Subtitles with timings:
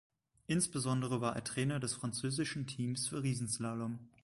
[0.47, 3.99] Insbesondere war er Trainer des französischen Teams für Riesenslalom.